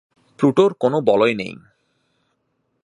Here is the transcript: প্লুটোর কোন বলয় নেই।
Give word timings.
প্লুটোর 0.39 0.71
কোন 0.73 0.93
বলয় 1.01 1.35
নেই। 1.35 1.53